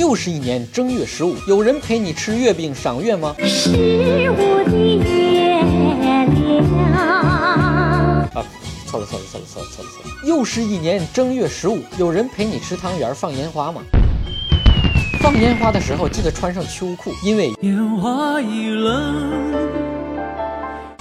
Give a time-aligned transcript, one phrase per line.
[0.00, 3.34] 又是一年正月十五，有人陪你吃月饼赏月吗？
[3.44, 4.34] 十五
[4.64, 5.60] 的月亮。
[8.32, 8.42] 啊，
[8.86, 10.10] 错了错了错了错了错了错了！
[10.24, 13.82] 又是一年正月十五，有人陪你吃汤圆放烟花吗？
[15.20, 19.89] 放烟花的时候记得穿上秋裤，因为烟花易冷。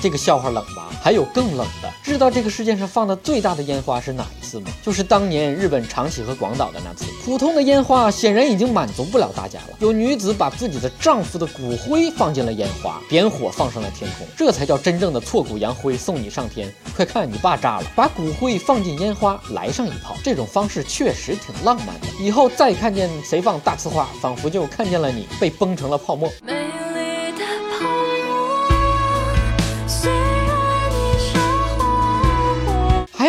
[0.00, 0.88] 这个笑话冷吧？
[1.02, 4.66] 还有更冷的，知道这个世界上放的最大的烟花是哪一次吗？
[4.82, 7.04] 就是当年日本长崎和广岛的那次。
[7.24, 16.72] 普通的烟花显然已经满足不了大家了，有女子把自己的丈夫的骨灰放进了烟花，点火放上了天空，这才叫真正的挫骨扬灰，送你上天。
[16.96, 20.16] 快看，你爸炸了，把骨灰放进烟花，来上一炮。
[20.24, 22.06] 这种方式确实挺浪漫的。
[22.20, 26.30] 以后再看见谁放大呲花，仿佛就看见了你被崩成了泡沫。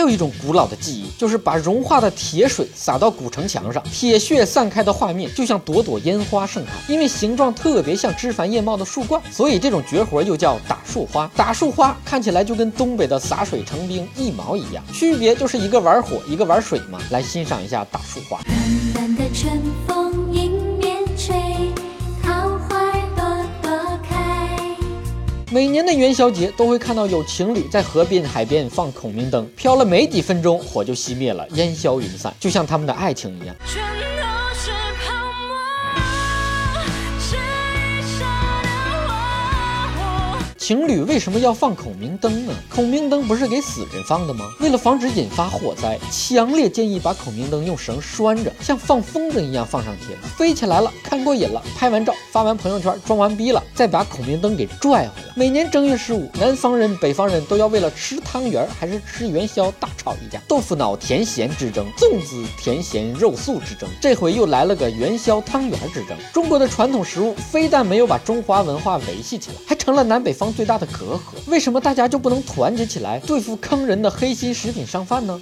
[0.09, 6.71] 一种古老的记忆，就是把融化的铁水洒到古城墙上，铁屑散开的画面就像朵朵烟花盛开。
[6.87, 11.29] 因为形状特别像枝繁叶茂的树冠，所以这种绝活又叫打树花。
[11.35, 16.99] 打树花看起来就跟东北的洒水成冰一毛一样，区别就是一个玩火，一个玩水嘛。
[17.11, 18.39] 来欣赏一下打树花。
[18.43, 18.55] 淡
[18.93, 20.68] 淡的春风迎
[25.51, 33.55] 每年的元宵节都会看到有情侣在河边、海边放孔明灯，飘了没几分钟，火就熄灭了，烟消云散，就像他们的爱情一样。
[40.69, 42.53] 情侣为什么要放孔明灯呢？
[42.69, 44.45] 孔明灯不是给死人放的吗？
[44.59, 55.33] 为了防止引发火灾，强烈建议把孔明灯用绳拴着，像放风筝一样放上天，飞起来了，看过瘾了，拍完照发完朋友圈，装完逼了，再把孔明灯给拽回来。
[55.35, 66.15] 每年正月十五，南方人、北方人都要为了吃汤圆还是吃元宵大吵一架，豆腐脑甜咸之争，粽子甜咸肉素之争，这回又来了个元宵汤圆之争。
[66.31, 71.39] 中国的传统食物非但没有把中华文化维系起来，还成了南北方最大的隔阂。
[71.47, 75.39] 为什么大家就不能团结起来对付坑人的黑心食品商贩呢？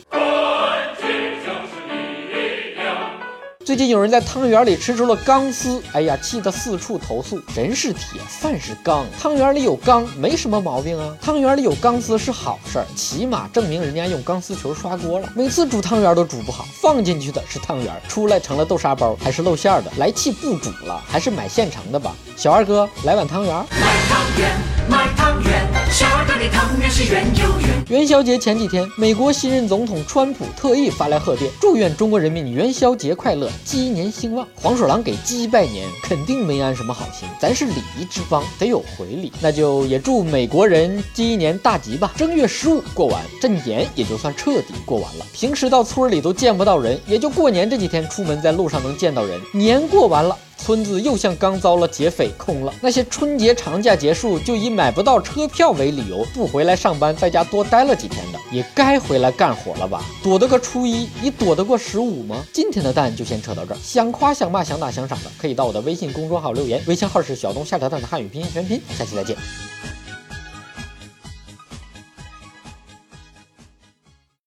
[3.65, 7.41] 最近有人在汤圆里吃出了钢丝，哎呀，气得四处投诉。
[7.55, 11.17] 人是铁，饭是钢，汤圆里有钢没什么毛病啊。
[11.19, 15.27] 汤圆里有钢丝是好事儿，起码证明人家用钢丝球刷锅了。
[15.35, 19.91] 每次煮汤圆都煮不好，放进去的是汤圆，出来成了豆沙包，还是露馅的。
[19.97, 22.15] 来气不煮了，还是买现成的吧。
[22.37, 23.53] 小二哥，来碗汤圆。
[23.53, 27.83] 卖汤圆，卖汤圆，小儿哥的汤圆是圆又圆。
[27.89, 34.47] 元宵节前几天，美国新任总统川普特意发来贺电，祝愿中国人民元宵节快乐，鸡年兴旺。
[34.55, 39.31] 黄鼠狼给鸡拜年，肯定没安什么好心，咱是礼仪之邦，得有回礼。
[39.41, 42.13] 那就也祝美国人鸡年大吉吧。
[42.15, 45.25] 正月十五过完，这年也就算彻底过完了。
[45.33, 49.39] 平时到村里都见不到人，也就过年这几天出门在路上能见到人。
[49.53, 50.37] 年过完了。
[50.57, 52.73] 村子又像刚遭了劫匪空了。
[52.81, 60.03] 那些春节长假结束就以买不到车票为理由不回来上班，在家多待了几天的，也该回来干活了吧？
[60.21, 62.43] 躲得过初一，你躲得过十五吗？
[62.51, 63.77] 今天的蛋就先扯到这儿。
[63.81, 68.81] 想夸想骂想打想赏的，可以到我的微信公众号留言，微信号是小东下条蛋的汉语拼音全拼。
[68.97, 69.37] 下期再见。